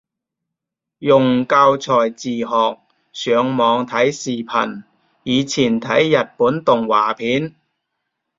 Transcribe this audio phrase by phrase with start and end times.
[0.97, 2.79] 用教材自學，
[3.13, 4.81] 上網睇視頻，
[5.21, 7.53] 以前睇日本動畫片